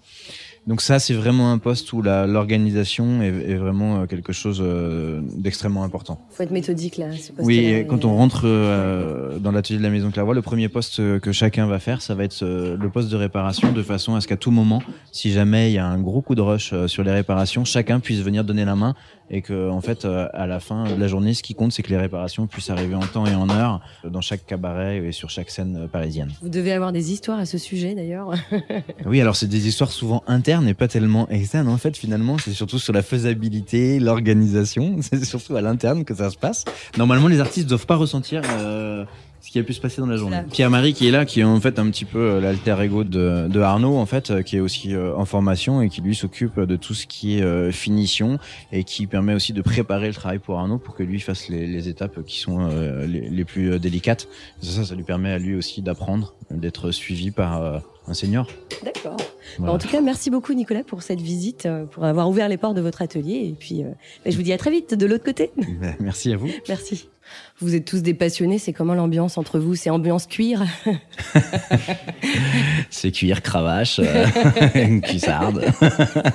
[0.66, 5.20] Donc ça, c'est vraiment un poste où l'organisation est, est, vraiment euh, quelque chose euh,
[5.36, 6.18] d'extrêmement important.
[6.30, 7.12] Il faut être méthodique là.
[7.12, 11.20] Ce oui, quand on rentre euh, dans l'atelier de la Maison Clairvoy, le premier poste
[11.20, 14.28] que chacun va faire, ça va être le poste de réparation, de façon à ce
[14.28, 17.12] qu'à tout moment, si jamais il y a un gros coup de rush sur les
[17.12, 18.94] réparations, chacun puisse venir donner la main
[19.30, 21.90] et que en fait, à la fin de la journée, ce qui compte, c'est que
[21.90, 25.50] les réparations puissent arriver en temps et en heure dans chaque cabaret et sur chaque
[25.50, 26.32] scène parisienne.
[26.42, 28.32] Vous devez avoir des histoires à ce sujet d'ailleurs.
[29.06, 31.68] oui, alors c'est des histoires souvent internes n'est pas tellement externe.
[31.68, 34.96] En fait, finalement, c'est surtout sur la faisabilité, l'organisation.
[35.00, 36.64] C'est surtout à l'interne que ça se passe.
[36.96, 39.04] Normalement, les artistes doivent pas ressentir euh,
[39.44, 40.38] ce qui a pu se passer dans la journée.
[40.50, 43.46] Pierre-Marie qui est là, qui est en fait un petit peu euh, l'alter ego de,
[43.48, 46.76] de, Arnaud, en fait, euh, qui est aussi en formation et qui lui s'occupe de
[46.76, 48.38] tout ce qui est finition
[48.72, 51.66] et qui permet aussi de préparer le travail pour Arnaud pour que lui fasse les,
[51.66, 52.68] les étapes qui sont
[53.06, 54.28] les, les, plus délicates.
[54.60, 58.46] Ça, ça lui permet à lui aussi d'apprendre, d'être suivi par un senior.
[58.84, 59.16] D'accord.
[59.60, 62.76] En tout cas, merci beaucoup Nicolas pour cette visite, euh, pour avoir ouvert les portes
[62.76, 63.48] de votre atelier.
[63.48, 63.90] Et puis, euh,
[64.24, 65.50] ben, je vous dis à très vite de l'autre côté.
[66.00, 66.50] Merci à vous.
[66.68, 67.08] Merci.
[67.60, 68.58] Vous êtes tous des passionnés.
[68.58, 70.64] C'est comment l'ambiance entre vous C'est ambiance cuir?
[72.90, 75.64] C'est cuir, cravache, euh, cuissarde.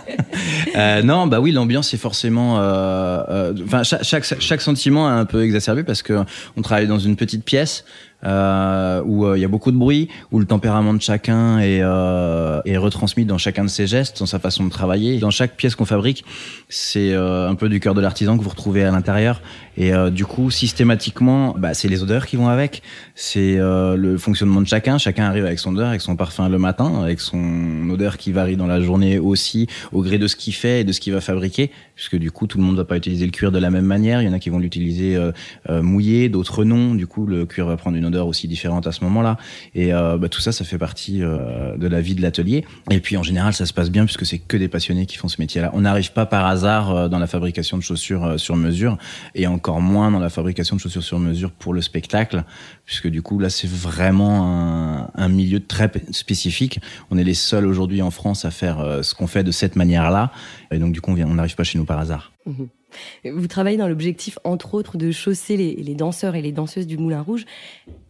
[0.75, 2.55] euh, non, bah oui, l'ambiance est forcément.
[2.55, 6.23] Enfin, chaque, chaque, chaque, sentiment est un peu exacerbé parce que
[6.55, 7.83] on travaille dans une petite pièce
[8.25, 11.79] euh, où euh, il y a beaucoup de bruit, où le tempérament de chacun est,
[11.81, 15.17] euh, est retransmis dans chacun de ses gestes, dans sa façon de travailler.
[15.19, 16.25] Dans chaque pièce qu'on fabrique,
[16.67, 19.41] c'est euh, un peu du cœur de l'artisan que vous retrouvez à l'intérieur.
[19.77, 22.81] Et du coup, systématiquement, bah, c'est les odeurs qui vont avec,
[23.15, 24.97] c'est le fonctionnement de chacun.
[24.97, 28.57] Chacun arrive avec son odeur, avec son parfum le matin, avec son odeur qui varie
[28.57, 31.21] dans la journée aussi, au gré de ce qu'il fait et de ce qu'il va
[31.21, 33.69] fabriquer, puisque du coup, tout le monde ne va pas utiliser le cuir de la
[33.69, 34.21] même manière.
[34.21, 35.17] Il y en a qui vont l'utiliser
[35.69, 36.93] mouillé, d'autres non.
[36.93, 39.37] Du coup, le cuir va prendre une odeur aussi différente à ce moment-là.
[39.73, 42.65] Et euh, bah, tout ça, ça fait partie euh, de la vie de l'atelier.
[42.91, 45.27] Et puis en général, ça se passe bien puisque c'est que des passionnés qui font
[45.27, 45.71] ce métier-là.
[45.73, 48.97] On n'arrive pas par hasard euh, dans la fabrication de chaussures sur mesure
[49.35, 52.43] et encore moins dans la fabrication de chaussures sur mesure pour le spectacle,
[52.85, 56.79] puisque du coup là, c'est vraiment un, milieu très spécifique.
[57.11, 60.31] On est les seuls aujourd'hui en France à faire ce qu'on fait de cette manière-là.
[60.71, 62.31] Et donc du coup, on n'arrive pas chez nous par hasard.
[62.45, 62.65] Mmh.
[63.25, 67.21] Vous travaillez dans l'objectif, entre autres, de chausser les, danseurs et les danseuses du Moulin
[67.21, 67.45] Rouge.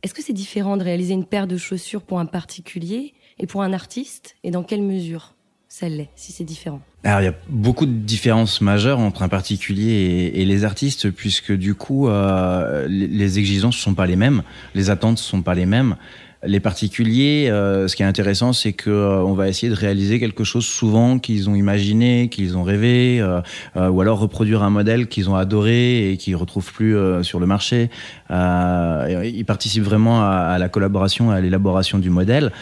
[0.03, 3.63] Est-ce que c'est différent de réaliser une paire de chaussures pour un particulier et pour
[3.63, 4.35] un artiste?
[4.43, 5.35] Et dans quelle mesure
[5.67, 6.81] ça l'est, si c'est différent?
[7.03, 11.53] Alors il y a beaucoup de différences majeures entre un particulier et, les artistes puisque
[11.53, 14.43] du coup euh, les exigences ne sont pas les mêmes,
[14.75, 15.95] les attentes ne sont pas les mêmes.
[16.45, 20.21] Les particuliers, euh, ce qui est intéressant, c'est que euh, on va essayer de réaliser
[20.21, 23.41] quelque chose souvent qu'ils ont imaginé, qu'ils ont rêvé, euh,
[23.89, 27.89] ou alors reproduire un modèle qu'ils ont adoré et qu'ils retrouvent plus sur le marché.
[28.29, 32.53] ils participent vraiment à, à la collaboration, à l'élaboration du modèle.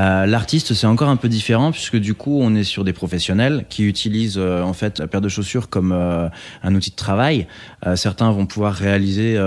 [0.00, 3.66] Euh, l'artiste, c'est encore un peu différent puisque du coup, on est sur des professionnels
[3.68, 6.28] qui utilisent euh, en fait la paire de chaussures comme euh,
[6.62, 7.46] un outil de travail.
[7.96, 9.38] certains vont pouvoir réaliser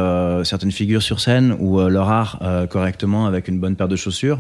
[0.44, 2.40] certaines figures sur scène ou leur art
[2.70, 4.40] correctement avec une bonne paire de chaussures.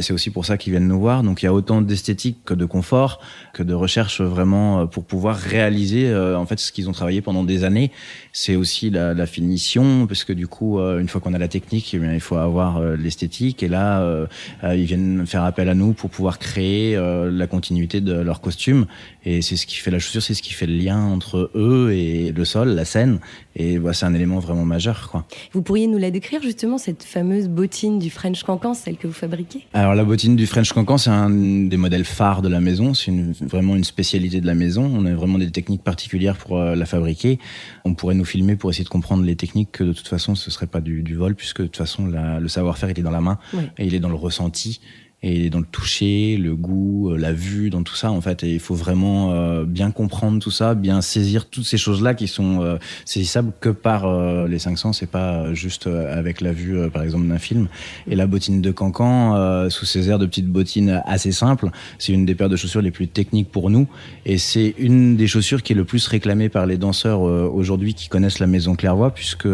[0.00, 1.22] C'est aussi pour ça qu'ils viennent nous voir.
[1.22, 3.20] Donc, il y a autant d'esthétique que de confort,
[3.52, 7.64] que de recherche vraiment pour pouvoir réaliser en fait ce qu'ils ont travaillé pendant des
[7.64, 7.90] années.
[8.32, 11.92] C'est aussi la, la, finition parce que du coup, une fois qu'on a la technique,
[11.94, 13.62] eh bien, il faut avoir l'esthétique.
[13.62, 14.26] Et là,
[14.62, 18.86] ils viennent faire faire appel à nous pour pouvoir créer la continuité de leur costume.
[19.24, 21.92] Et c'est ce qui fait la chaussure, c'est ce qui fait le lien entre eux
[21.92, 23.18] et le sol, la scène.
[23.56, 25.08] Et bah, c'est un élément vraiment majeur.
[25.10, 25.26] Quoi.
[25.52, 29.12] Vous pourriez nous la décrire justement, cette fameuse bottine du French Cancan, celle que vous
[29.12, 29.66] fabriquez?
[29.72, 32.94] Alors la bottine du French Cancan, c'est un des modèles phares de la maison.
[32.94, 34.90] C'est vraiment une spécialité de la maison.
[34.94, 37.38] On a vraiment des techniques particulières pour euh, la fabriquer.
[37.84, 40.50] On pourrait nous filmer pour essayer de comprendre les techniques que de toute façon ce
[40.50, 43.38] serait pas du, vol puisque de toute façon le savoir-faire il est dans la main
[43.76, 44.80] et il est dans le ressenti
[45.22, 48.42] et dans le toucher, le goût, euh, la vue, dans tout ça en fait.
[48.42, 52.26] Et il faut vraiment euh, bien comprendre tout ça, bien saisir toutes ces choses-là qui
[52.26, 56.90] sont euh, saisissables que par euh, les cinq sens et pas juste avec la vue,
[56.90, 57.68] par exemple, d'un film.
[58.08, 62.26] Et la bottine de Cancan, sous ces airs de petites bottines assez simples, c'est une
[62.26, 63.86] des paires de chaussures les plus techniques pour nous.
[64.26, 68.08] Et c'est une des chaussures qui est le plus réclamée par les danseurs aujourd'hui qui
[68.08, 69.48] connaissent la maison Clairvoy, puisque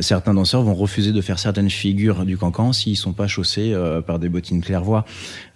[0.00, 3.74] certains danseurs vont refuser de faire certaines figures du Cancan s'ils sont pas chaussés
[4.06, 4.60] par des bottines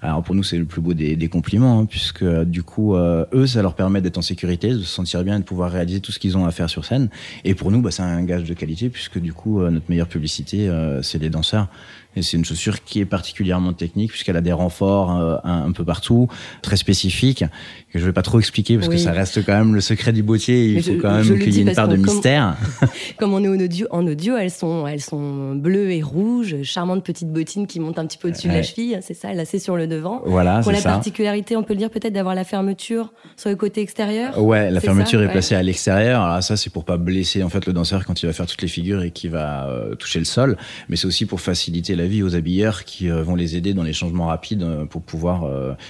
[0.03, 3.47] Alors pour nous, c'est le plus beau des, compliments, hein, puisque du coup, euh, eux,
[3.47, 6.13] ça leur permet d'être en sécurité, de se sentir bien et de pouvoir réaliser tout
[6.13, 7.09] ce qu'ils ont à faire sur scène.
[7.45, 10.09] Et pour nous, bah, c'est un gage de qualité, puisque du coup, euh, notre meilleure
[10.09, 11.69] publicité, euh, c'est les danseurs.
[12.15, 15.85] Et c'est une chaussure qui est particulièrement technique puisqu'elle a des renforts euh, un, peu
[15.85, 16.29] partout,
[16.61, 17.45] très spécifiques,
[17.93, 20.23] que je vais pas trop expliquer parce que ça reste quand même le secret du
[20.23, 20.67] bottier.
[20.67, 22.57] Il faut quand même qu'il y ait une part de mystère.
[23.19, 27.05] Comme on est en audio, en audio, elles sont, elles sont bleues et rouges, charmantes
[27.05, 28.99] petites bottines qui montent un petit peu au-dessus de la cheville.
[29.03, 30.23] C'est ça, lacées sur le devant.
[30.25, 33.81] Voilà, Pour la particularité, on peut le dire peut-être d'avoir la fermeture sur le côté
[33.81, 34.43] extérieur?
[34.43, 36.23] Ouais, la fermeture est placée à l'extérieur.
[36.23, 38.63] Alors ça, c'est pour pas blesser en fait le danseur quand il va faire toutes
[38.63, 40.57] les figures et qui va euh, toucher le sol,
[40.89, 43.83] mais c'est aussi pour faciliter la vie aux habilleurs qui euh, vont les aider dans
[43.83, 45.43] les changements rapides euh, pour pouvoir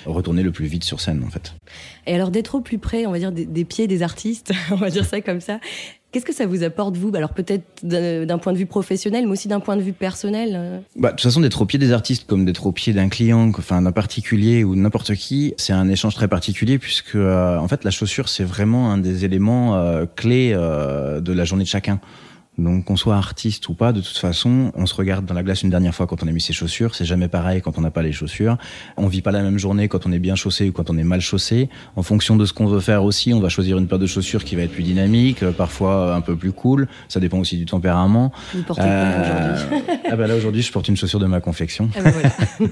[0.06, 1.54] retourner le plus vite sur scène en fait.
[2.06, 4.90] Et alors d'être au plus près, on va dire, des, pieds des artistes, on va
[4.90, 5.58] dire ça comme ça,
[6.10, 7.10] Qu'est-ce que ça vous apporte, vous?
[7.14, 11.08] Alors peut-être d'un point de vue professionnel, mais aussi d'un point de vue personnel bah,
[11.08, 13.80] De toute façon, d'être au pied des artistes comme d'être au pied d'un client, enfin
[13.80, 18.28] d'un particulier ou n'importe qui, c'est un échange très particulier puisque en fait la chaussure,
[18.28, 21.98] c'est vraiment un des éléments clés de la journée de chacun.
[22.58, 25.62] Donc qu'on soit artiste ou pas, de toute façon, on se regarde dans la glace
[25.62, 26.94] une dernière fois quand on a mis ses chaussures.
[26.94, 28.58] C'est jamais pareil quand on n'a pas les chaussures.
[28.98, 31.04] On vit pas la même journée quand on est bien chaussé ou quand on est
[31.04, 31.70] mal chaussé.
[31.96, 34.44] En fonction de ce qu'on veut faire aussi, on va choisir une paire de chaussures
[34.44, 36.88] qui va être plus dynamique, euh, parfois un peu plus cool.
[37.08, 38.32] Ça dépend aussi du tempérament.
[38.52, 41.88] Vous portez euh, aujourd'hui Ah bah là aujourd'hui, je porte une chaussure de ma confection.
[41.96, 42.32] Ah bah voilà.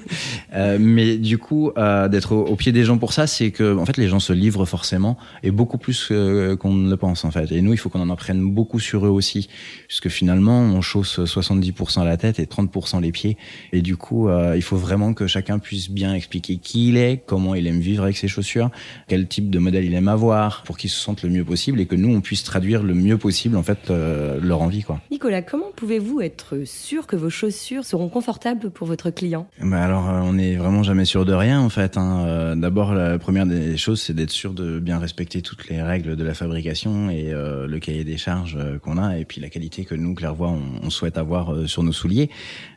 [0.55, 3.87] euh, mais du coup, euh, d'être au, pied des gens pour ça, c'est que en
[3.87, 7.51] fait les gens se livrent forcément et beaucoup plus qu'on ne le pense en fait.
[7.51, 9.49] Et nous, il faut qu'on en apprenne beaucoup sur eux aussi
[9.89, 13.37] puisque finalement on chausse 70% la tête et 30% les pieds.
[13.73, 17.23] Et du coup, euh, il faut vraiment que chacun puisse bien expliquer qui il est,
[17.27, 18.71] comment il aime vivre avec ses chaussures,
[19.09, 21.87] quel type de modèle il aime avoir, pour qu'il se sente le mieux possible et
[21.87, 25.01] que nous on puisse traduire le mieux possible en fait euh, leur envie quoi.
[25.11, 29.49] Nicolas, comment pouvez-vous être sûr que vos chaussures seront confortables pour votre client?
[29.61, 31.97] Bah alors euh, on n'est vraiment jamais sûr de rien en fait.
[31.97, 32.57] Hein.
[32.57, 36.25] D'abord la première des choses c'est d'être sûr de bien respecter toutes les règles de
[36.25, 40.15] la fabrication et le cahier des charges qu'on a et puis la qualité que nous,
[40.15, 42.31] Clairvoix, on, on souhaite avoir euh, sur nos souliers.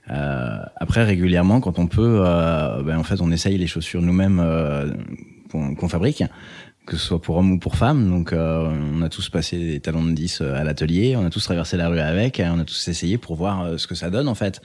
[0.09, 4.41] Euh, après, régulièrement, quand on peut, euh, ben, en fait, on essaye les chaussures nous-mêmes
[5.51, 6.23] qu'on fabrique
[6.85, 8.09] que ce soit pour hommes ou pour femmes.
[8.09, 11.77] Donc, on a tous passé des talons de 10 à l'atelier, on a tous traversé
[11.77, 14.61] la rue avec, on a tous essayé pour voir ce que ça donne en fait.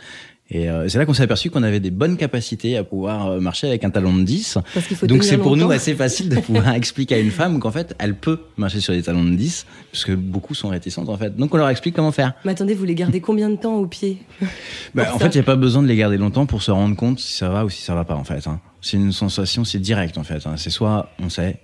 [0.51, 3.41] Et euh, c'est là qu'on s'est aperçu qu'on avait des bonnes capacités à pouvoir euh,
[3.41, 4.59] marcher avec un talon de 10.
[5.03, 8.15] Donc c'est pour nous assez facile de pouvoir expliquer à une femme qu'en fait, elle
[8.15, 11.37] peut marcher sur des talons de 10, parce que beaucoup sont réticentes en fait.
[11.37, 12.33] Donc on leur explique comment faire.
[12.47, 14.23] Mais attendez, vous les gardez combien de temps au pied
[14.95, 16.97] bah, En fait, il n'y a pas besoin de les garder longtemps pour se rendre
[16.97, 18.47] compte si ça va ou si ça va pas en fait.
[18.47, 18.61] Hein.
[18.81, 20.47] C'est une sensation, c'est direct en fait.
[20.47, 20.55] Hein.
[20.57, 21.61] C'est soit on sait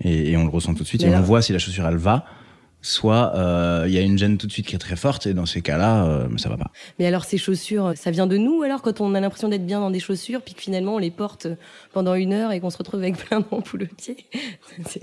[0.00, 1.96] et, et, on le ressent tout de suite et on voit si la chaussure elle
[1.96, 2.24] va
[2.84, 5.32] soit euh, il y a une gêne tout de suite qui est très forte et
[5.32, 6.70] dans ces cas-là, euh, ça va pas.
[6.98, 9.80] Mais alors ces chaussures, ça vient de nous alors quand on a l'impression d'être bien
[9.80, 11.48] dans des chaussures puis que finalement on les porte
[11.94, 14.26] pendant une heure et qu'on se retrouve avec plein d'ampoules au pied.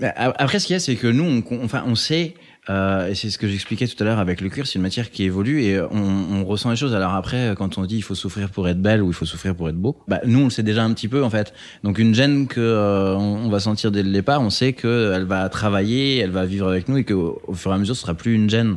[0.14, 2.34] Après ce qu'il y a, c'est que nous, on, enfin, on sait
[2.70, 5.10] euh, et c'est ce que j'expliquais tout à l'heure avec le cuir, c'est une matière
[5.10, 6.94] qui évolue et on, on, ressent les choses.
[6.94, 9.56] Alors après, quand on dit il faut souffrir pour être belle ou il faut souffrir
[9.56, 11.52] pour être beau, bah, nous on le sait déjà un petit peu en fait.
[11.82, 15.48] Donc une gêne que euh, on, va sentir dès le départ, on sait qu'elle va
[15.48, 18.14] travailler, elle va vivre avec nous et qu'au au fur et à mesure ce sera
[18.14, 18.76] plus une gêne.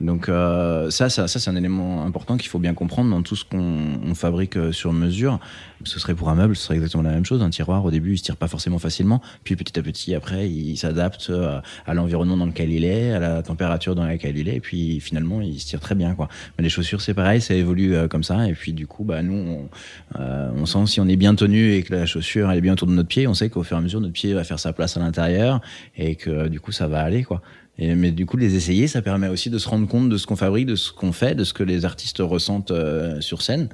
[0.00, 3.36] Donc euh, ça, ça, ça c'est un élément important qu'il faut bien comprendre dans tout
[3.36, 5.38] ce qu'on fabrique euh, sur mesure.
[5.84, 7.42] Ce serait pour un meuble, ce serait exactement la même chose.
[7.42, 10.48] Un tiroir, au début, il se tire pas forcément facilement, puis petit à petit, après,
[10.48, 14.48] il s'adapte euh, à l'environnement dans lequel il est, à la température dans laquelle il
[14.48, 16.28] est, et puis finalement, il se tire très bien, quoi.
[16.56, 19.34] Mais les chaussures, c'est pareil, ça évolue comme ça, et puis du coup, bah nous,
[19.34, 22.74] on, on sent si on est bien tenu et que la chaussure elle est bien
[22.74, 24.58] autour de notre pied, on sait qu'au fur et à mesure, notre pied va faire
[24.58, 25.60] sa place à l'intérieur
[25.96, 27.42] et que du coup, ça va aller, quoi.
[27.78, 30.26] Et, mais du coup, les essayer, ça permet aussi de se rendre compte de ce
[30.26, 33.68] qu'on fabrique, de ce qu'on fait, de ce que les artistes ressentent euh, sur scène.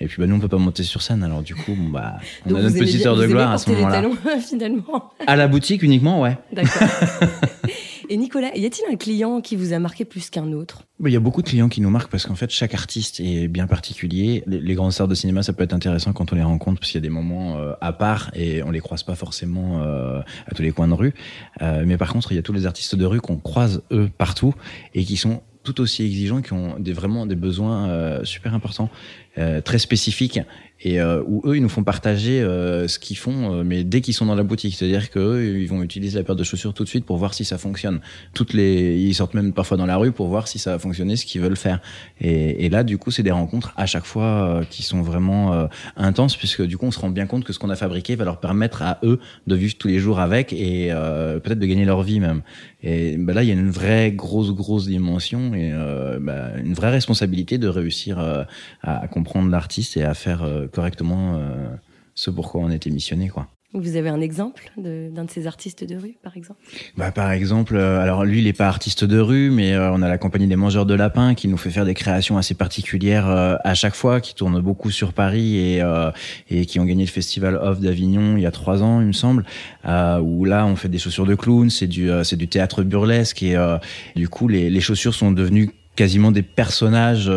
[0.00, 1.22] Et puis, bah, nous, on peut pas monter sur scène.
[1.22, 3.58] Alors, du coup, bon, bah, on Donc a notre petite bien- heure de gloire à
[3.58, 4.02] ce moment-là.
[4.40, 5.12] finalement.
[5.26, 6.36] À la boutique uniquement, ouais.
[6.52, 6.88] D'accord.
[8.08, 10.84] Et Nicolas, y a-t-il un client qui vous a marqué plus qu'un autre?
[10.98, 13.20] Bah, Il y a beaucoup de clients qui nous marquent parce qu'en fait, chaque artiste
[13.20, 14.42] est bien particulier.
[14.46, 16.98] Les, grandes stars de cinéma, ça peut être intéressant quand on les rencontre parce qu'il
[17.00, 20.54] y a des moments euh, à part et on les croise pas forcément euh, à
[20.54, 21.14] tous les coins de rue.
[21.60, 24.10] Euh, mais par contre, il y a tous les artistes de rue qu'on croise eux
[24.16, 24.54] partout
[24.94, 28.90] et qui sont tout aussi exigeants, qui ont vraiment des besoins super importants,
[29.36, 30.40] très spécifiques
[30.84, 34.00] et euh, où eux ils nous font partager euh, ce qu'ils font euh, mais dès
[34.00, 34.74] qu'ils sont dans la boutique.
[34.74, 37.44] C'est-à-dire que ils vont utiliser la paire de chaussures tout de suite pour voir si
[37.44, 38.00] ça fonctionne.
[38.34, 41.16] Toutes les ils sortent même parfois dans la rue pour voir si ça va fonctionner
[41.16, 41.80] ce qu'ils veulent faire.
[42.20, 45.52] Et, et là du coup c'est des rencontres à chaque fois euh, qui sont vraiment
[45.52, 45.66] euh,
[45.96, 48.24] intenses puisque du coup on se rend bien compte que ce qu'on a fabriqué va
[48.24, 51.84] leur permettre à eux de vivre tous les jours avec et euh, peut-être de gagner
[51.84, 52.42] leur vie même.
[52.82, 55.72] Et bah là il y a une vraie grosse grosse dimension et
[56.20, 58.46] bah, une vraie responsabilité de réussir à,
[58.82, 61.68] à comprendre l'artiste et à faire correctement euh,
[62.14, 63.48] ce pourquoi on était missionné quoi.
[63.74, 66.60] Vous avez un exemple d'un de, ces artistes de rue, par exemple?
[66.98, 70.02] Bah, par exemple, euh, alors lui, il est pas artiste de rue, mais euh, on
[70.02, 73.30] a la compagnie des Mangeurs de Lapins qui nous fait faire des créations assez particulières
[73.30, 76.10] euh, à chaque fois, qui tournent beaucoup sur Paris et, euh,
[76.50, 79.12] et qui ont gagné le festival Off d'Avignon il y a trois ans, il me
[79.12, 79.46] semble,
[79.86, 82.82] euh, où là, on fait des chaussures de clown, c'est du, euh, c'est du théâtre
[82.82, 83.78] burlesque et euh,
[84.16, 87.32] du coup, les, les chaussures sont devenues quasiment des personnages euh,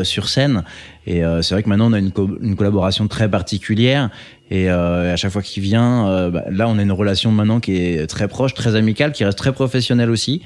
[0.00, 0.62] euh, sur scène
[1.06, 4.08] et euh, c'est vrai que maintenant on a une, co- une collaboration très particulière
[4.50, 7.58] et euh, à chaque fois qu'il vient, euh, bah, là on a une relation maintenant
[7.58, 10.42] qui est très proche, très amicale, qui reste très professionnelle aussi.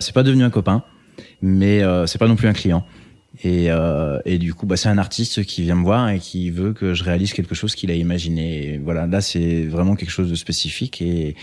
[0.00, 0.82] C'est pas devenu un copain,
[1.42, 2.84] mais euh, c'est pas non plus un client.
[3.44, 6.50] Et, euh, et du coup, bah, c'est un artiste qui vient me voir et qui
[6.50, 8.74] veut que je réalise quelque chose qu'il a imaginé.
[8.74, 11.00] Et voilà, là, c'est vraiment quelque chose de spécifique.
[11.00, 11.36] Et,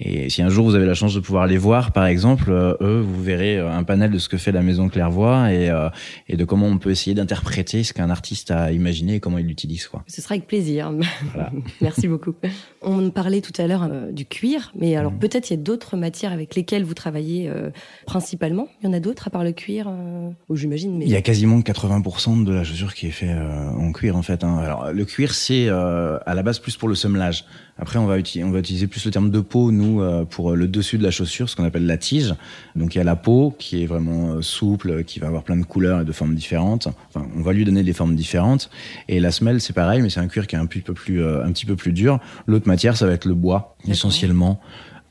[0.00, 2.74] et si un jour vous avez la chance de pouvoir les voir, par exemple, euh,
[2.80, 5.90] eux, vous verrez euh, un panel de ce que fait la Maison Clairvoix et, euh,
[6.28, 9.46] et de comment on peut essayer d'interpréter ce qu'un artiste a imaginé et comment il
[9.46, 9.86] l'utilise.
[9.86, 10.02] Quoi.
[10.08, 10.92] Ce sera avec plaisir.
[11.34, 11.52] Voilà.
[11.82, 12.34] Merci beaucoup.
[12.82, 15.18] On parlait tout à l'heure euh, du cuir, mais alors Mhm.
[15.18, 17.70] peut-être il y a d'autres matières avec lesquelles vous travaillez euh,
[18.06, 18.68] principalement?
[18.82, 20.96] Il y en a d'autres à part le cuir, euh, ou j'imagine.
[20.98, 24.14] Mais Il y a quasiment 80% de la chaussure qui est fait euh, en cuir
[24.14, 24.44] en fait.
[24.44, 24.56] Hein.
[24.58, 27.44] Alors le cuir c'est euh, à la base plus pour le semmelage.
[27.76, 30.54] Après on va utiliser, on va utiliser plus le terme de peau nous euh, pour
[30.54, 32.36] le dessus de la chaussure, ce qu'on appelle la tige.
[32.76, 35.64] Donc il y a la peau qui est vraiment souple, qui va avoir plein de
[35.64, 36.86] couleurs et de formes différentes.
[37.08, 38.70] Enfin on va lui donner des formes différentes.
[39.08, 41.26] Et la semelle c'est pareil, mais c'est un cuir qui est un petit peu plus
[41.26, 42.20] un petit peu plus dur.
[42.46, 44.60] L'autre matière ça va être le bois essentiellement.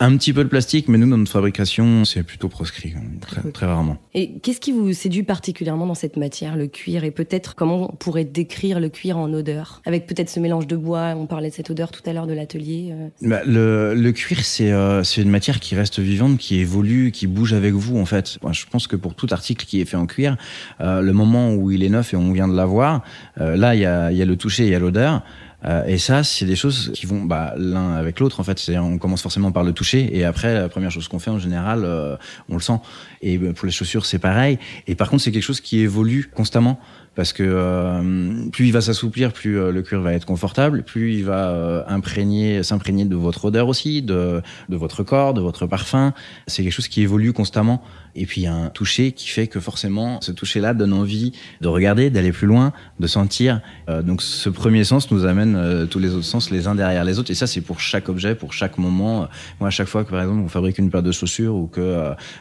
[0.06, 3.42] Un petit peu de plastique, mais nous, dans notre fabrication, c'est plutôt proscrit, même, très,
[3.52, 3.96] très rarement.
[4.14, 7.96] Et qu'est-ce qui vous séduit particulièrement dans cette matière, le cuir Et peut-être comment on
[7.96, 9.82] pourrait décrire le cuir en odeur?
[9.86, 12.34] Avec peut-être ce mélange de bois, on parlait de cette odeur tout à l'heure de
[12.34, 12.90] l'atelier.
[12.92, 13.08] euh.
[13.22, 17.26] Bah, le, le cuir, c'est euh, c'est une matière qui reste vivante, qui évolue, qui
[17.26, 18.40] bouge avec vous, en fait.
[18.52, 20.36] Je pense que pour tout article qui est fait en cuir,
[20.82, 23.06] euh, le moment où il est neuf et on vient de l'avoir,
[23.40, 25.24] euh, là, il y a, il y a le toucher, il y a l'odeur.
[25.66, 28.72] Euh, et ça, c'est des choses qui vont bah, l'un avec l'autre, en fait.
[28.76, 31.84] On commence forcément par le toucher, et après, la première chose qu'on fait, en général,
[31.86, 32.16] euh,
[32.50, 32.80] on le sent.
[33.22, 34.60] Et bah, pour les chaussures, c'est pareil.
[34.88, 36.80] Et par contre, c'est quelque chose qui évolue constamment
[37.16, 41.14] parce que euh, plus il va s'assouplir, plus euh, le cuir va être confortable, plus
[41.14, 46.14] il va euh, imprégner, s'imprégner de votre odeur aussi, de votre corps, de votre parfum.
[46.48, 47.84] C'est quelque chose qui évolue constamment.
[48.16, 51.32] Et puis il y a un toucher qui fait que forcément, ce toucher-là donne envie
[51.62, 53.62] de regarder, d'aller plus loin, de sentir.
[53.90, 57.04] Euh, donc ce premier sens nous amène euh, tous les autres sens les uns derrière
[57.04, 57.32] les autres.
[57.32, 59.28] Et ça, c'est pour chaque objet, pour chaque moment.
[59.60, 61.82] Moi, à chaque fois que par exemple on fabrique une paire de chaussures ou que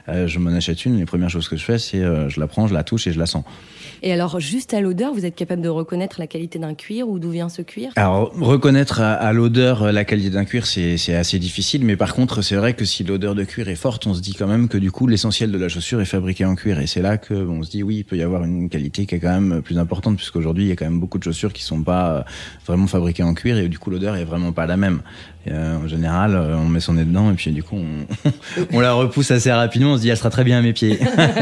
[0.09, 2.67] euh, je m'en achète une, les premières choses que je fais, c'est je la prends,
[2.67, 3.45] je la touche et je la sens.
[4.05, 7.21] Et alors, juste à l'odeur, vous êtes capable de reconnaître la qualité d'un cuir ou
[7.21, 7.93] d'où vient ce cuir?
[7.95, 12.15] Alors, reconnaître à, à l'odeur la qualité d'un cuir, c'est c'est assez difficile, mais par
[12.15, 14.69] contre, c'est vrai que si l'odeur de cuir est forte, on se dit quand même
[14.69, 17.35] que du coup, l'essentiel de la chaussure est fabriqué en cuir, et c'est là que
[17.35, 19.79] on se dit oui, il peut y avoir une qualité qui est quand même plus
[19.79, 22.23] importante, puisqu'aujourd'hui, il y a quand même beaucoup de chaussures qui sont pas euh,
[22.67, 25.01] vraiment fabriquées en cuir, et du coup, l'odeur est vraiment pas la même.
[25.47, 28.31] Et, euh, en général, euh, on met son nez dedans, et puis du coup, on,
[28.73, 30.99] on la repousse assez rapidement, on se dit elle sera très bien à mes pieds.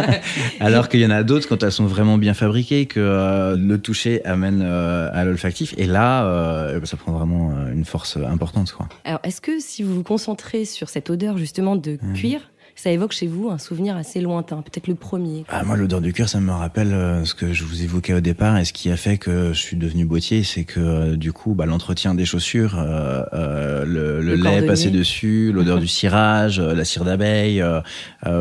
[0.60, 3.78] Alors qu'il y en a d'autres quand elles sont vraiment bien fabriquées, que euh, le
[3.78, 5.74] toucher amène euh, à l'olfactif.
[5.76, 8.72] Et là, ça prend vraiment une force importante.
[8.72, 8.88] Quoi.
[9.04, 12.49] Alors, est-ce que si vous vous concentrez sur cette odeur justement de cuir,
[12.80, 16.14] ça évoque chez vous un souvenir assez lointain, peut-être le premier Ah, moi, l'odeur du
[16.14, 18.90] cuir, ça me rappelle euh, ce que je vous évoquais au départ et ce qui
[18.90, 22.24] a fait que je suis devenu boîtier, c'est que euh, du coup, bah, l'entretien des
[22.24, 27.62] chaussures, euh, le, le Le lait passé dessus, l'odeur du cirage, la cire d'abeille,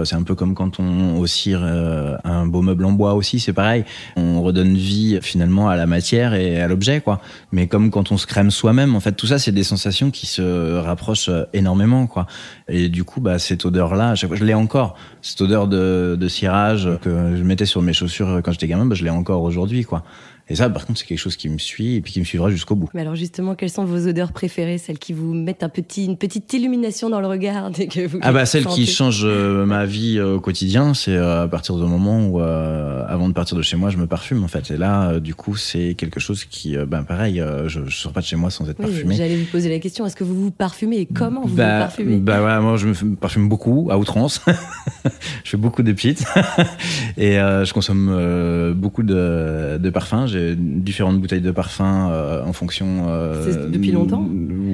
[0.05, 3.53] c'est un peu comme quand on, cire euh, un beau meuble en bois aussi, c'est
[3.53, 3.83] pareil.
[4.15, 7.19] On redonne vie finalement à la matière et à l'objet, quoi.
[7.51, 10.27] Mais comme quand on se crème soi-même, en fait, tout ça, c'est des sensations qui
[10.27, 12.25] se rapprochent énormément, quoi.
[12.69, 14.95] Et du coup, bah, cette odeur-là, chaque Je l'ai encore.
[15.21, 18.95] Cette odeur de, de cirage que je mettais sur mes chaussures quand j'étais gamin, bah,
[18.95, 20.03] je l'ai encore aujourd'hui, quoi.
[20.49, 22.49] Et ça, par contre, c'est quelque chose qui me suit et puis qui me suivra
[22.49, 22.89] jusqu'au bout.
[22.95, 26.17] Mais alors justement, quelles sont vos odeurs préférées, celles qui vous mettent un petit, une
[26.17, 29.65] petite illumination dans le regard dès que vous Ah bah celle sentez qui change euh,
[29.67, 33.33] ma vie euh, au quotidien, c'est euh, à partir du moment où, euh, avant de
[33.33, 34.71] partir de chez moi, je me parfume en fait.
[34.71, 38.25] Et là, du coup, c'est quelque chose qui, ben pareil, je, je sors pas de
[38.25, 39.15] chez moi sans être Oui, parfumé.
[39.15, 41.85] j'allais vous poser la question, est-ce que vous vous parfumez et comment vous bah, vous
[41.85, 42.17] parfumez?
[42.17, 44.41] Bah voilà, moi je me parfume beaucoup, à outrance.
[45.43, 45.91] je fais beaucoup de
[47.17, 50.25] et je consomme beaucoup de, de parfums.
[50.27, 53.05] J'ai différentes bouteilles de parfums euh, en fonction.
[53.07, 54.27] euh, C'est depuis longtemps?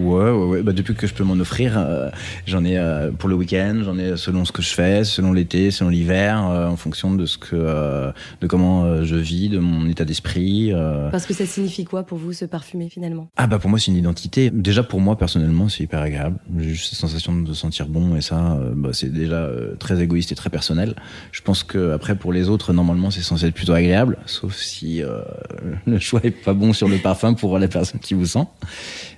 [0.05, 0.61] Ouais, ouais, ouais.
[0.63, 2.09] Bah, depuis que je peux m'en offrir, euh,
[2.45, 5.71] j'en ai euh, pour le week-end, j'en ai selon ce que je fais, selon l'été,
[5.71, 9.59] selon l'hiver, euh, en fonction de ce que, euh, de comment euh, je vis, de
[9.59, 10.71] mon état d'esprit.
[10.73, 11.09] euh.
[11.09, 13.27] Parce que ça signifie quoi pour vous, se parfumer finalement?
[13.37, 14.49] Ah bah pour moi c'est une identité.
[14.51, 16.37] Déjà pour moi personnellement c'est hyper agréable.
[16.57, 20.31] J'ai juste cette sensation de sentir bon et ça bah, c'est déjà euh, très égoïste
[20.31, 20.95] et très personnel.
[21.31, 25.01] Je pense que après pour les autres normalement c'est censé être plutôt agréable, sauf si
[25.01, 25.21] euh,
[25.85, 28.45] le choix est pas bon sur le parfum pour la personne qui vous sent.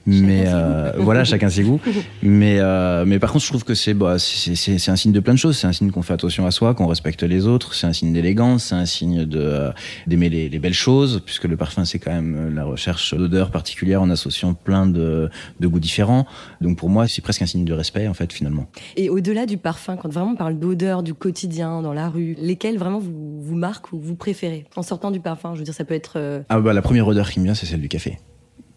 [0.05, 0.45] Mais
[0.77, 1.79] euh, voilà chacun ses goûts.
[2.21, 5.33] Mais euh, mais par contre je trouve que c'est bah, c'est un signe de plein
[5.33, 5.57] de choses.
[5.57, 7.73] C'est un signe qu'on fait attention à soi, qu'on respecte les autres.
[7.73, 8.65] C'est un signe d'élégance.
[8.65, 9.71] C'est un signe de euh,
[10.07, 14.01] d'aimer les, les belles choses, puisque le parfum c'est quand même la recherche d'odeurs particulières
[14.01, 16.25] en associant plein de, de goûts différents.
[16.61, 18.67] Donc pour moi c'est presque un signe de respect en fait finalement.
[18.95, 22.77] Et au-delà du parfum, quand vraiment on parle d'odeur du quotidien, dans la rue, lesquelles
[22.77, 25.85] vraiment vous, vous marquent ou vous préférez En sortant du parfum, je veux dire, ça
[25.85, 26.43] peut être...
[26.49, 28.17] Ah bah la première odeur qui me vient c'est celle du café.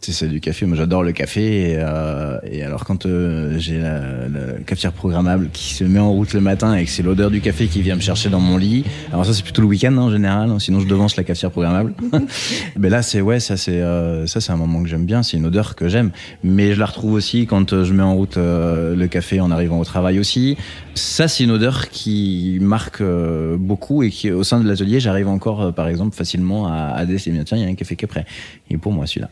[0.03, 0.65] C'est celle du café.
[0.65, 5.51] Moi j'adore le café et, euh, et alors quand euh, j'ai la, la cafetière programmable
[5.53, 7.97] qui se met en route le matin et que c'est l'odeur du café qui vient
[7.97, 8.85] me chercher dans mon lit.
[9.13, 10.49] Alors ça c'est plutôt le week-end hein, en général.
[10.49, 11.93] hein, sinon je devance la cafetière programmable.
[12.79, 15.23] Mais là c'est ouais ça c'est euh, ça c'est un moment que j'aime bien.
[15.23, 16.13] C'est une odeur que j'aime.
[16.43, 19.51] Mais je la retrouve aussi quand euh, je mets en route euh, le café en
[19.51, 20.57] arrivant au travail aussi.
[20.95, 25.29] Ça c'est une odeur qui marque euh, beaucoup et qui au sein de l'atelier j'arrive
[25.29, 27.45] encore par exemple facilement à, à déceler.
[27.45, 28.25] Tiens il y a un café qui est prêt.
[28.71, 29.29] Et pour moi celui-là.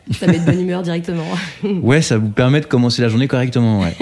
[0.59, 1.25] Bonne humeur directement.
[1.81, 3.95] Ouais, ça vous permet de commencer la journée correctement, ouais.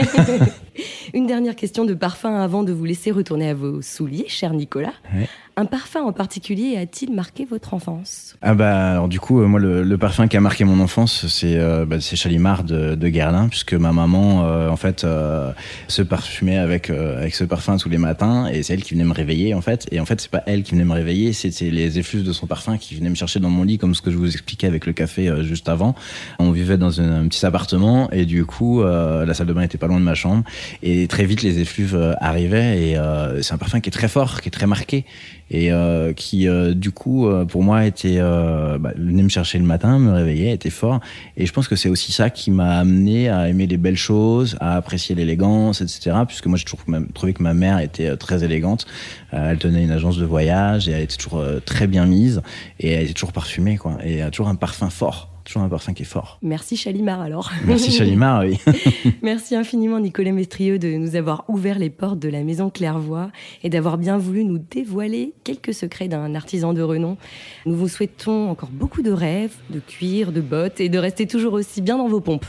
[1.13, 4.93] Une dernière question de parfum avant de vous laisser retourner à vos souliers, cher Nicolas.
[5.13, 5.27] Ouais.
[5.59, 8.35] Un parfum en particulier a-t-il marqué votre enfance?
[8.43, 11.25] Ah bah alors du coup, euh, moi le, le parfum qui a marqué mon enfance,
[11.25, 15.51] c'est euh, bah, c'est Chalimard de, de Guerlain, puisque ma maman euh, en fait euh,
[15.87, 19.15] se parfumait avec avec ce parfum tous les matins, et c'est elle qui venait me
[19.15, 19.87] réveiller en fait.
[19.91, 22.45] Et en fait, c'est pas elle qui venait me réveiller, c'était les effluves de son
[22.45, 24.85] parfum qui venaient me chercher dans mon lit, comme ce que je vous expliquais avec
[24.85, 25.95] le café juste avant.
[26.37, 29.87] On vivait dans un, petit appartement, et du coup, la salle de bain était pas
[29.87, 30.43] loin de ma chambre,
[30.83, 34.49] et très vite les effluves arrivaient, et c'est un parfum qui est très fort, qui
[34.49, 35.03] est très marqué
[35.49, 39.59] et euh, qui euh, du coup euh, pour moi était euh, bah, venait me chercher
[39.59, 40.99] le matin, me réveillait, était fort.
[41.37, 44.57] Et je pense que c'est aussi ça qui m'a amené à aimer les belles choses,
[44.59, 46.17] à apprécier l'élégance, etc.
[46.27, 48.85] Puisque moi que ma- trouvé que ma mère était euh, très élégante,
[49.33, 52.41] Euh, elle tenait une agence de voyage et elle était toujours très bien mise
[52.79, 53.97] et elle était toujours parfumée quoi.
[54.03, 56.37] Et elle a toujours un parfum fort, toujours un parfum qui est fort.
[56.41, 57.51] Merci Chalimard alors.
[57.65, 58.59] Merci Chalimard, oui.
[59.21, 63.31] Merci infiniment Nicolas Mestrieux de nous avoir ouvert les portes de la maison Clairvoix
[63.63, 67.17] et d'avoir bien voulu nous dévoiler quelques secrets d'un artisan de renom.
[67.65, 71.53] Nous vous souhaitons encore beaucoup de rêves, de cuir, de bottes et de rester toujours
[71.53, 72.45] aussi bien dans vos pompes.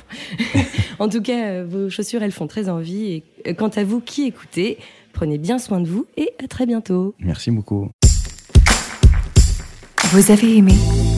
[0.99, 3.07] en tout cas, vos chaussures, elles font très envie.
[3.07, 4.79] Et euh, quant à vous qui écoutez,
[5.13, 7.15] prenez bien soin de vous et à très bientôt.
[7.21, 7.91] Merci beaucoup.
[10.11, 10.75] Vous avez aimé